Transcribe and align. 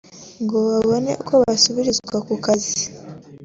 ngo 0.43 0.57
babone 0.67 1.11
uko 1.23 1.33
basubirazwa 1.43 2.17
ku 2.27 2.33
kazi 2.45 2.79